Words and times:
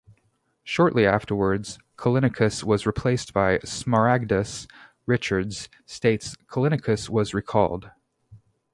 Shortly 0.63 1.05
afterwards 1.05 1.77
Callinicus 1.95 2.63
was 2.63 2.87
replaced 2.87 3.33
by 3.33 3.59
Smaragdus; 3.59 4.65
Richards 5.05 5.69
states 5.85 6.35
Callinicus 6.49 7.07
was 7.07 7.35
recalled. 7.35 7.91